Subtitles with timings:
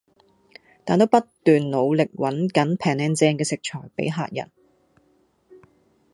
[0.83, 4.49] 但都不斷努力搵緊平靚正嘅食材俾客人